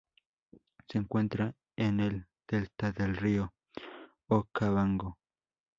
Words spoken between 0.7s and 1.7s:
Se encuentra